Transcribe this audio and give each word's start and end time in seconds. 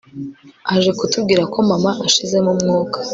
aje 0.73 0.91
kutubwira 0.99 1.43
ko 1.53 1.57
mama 1.71 1.91
ashizemo 2.07 2.49
umwuka 2.55 2.97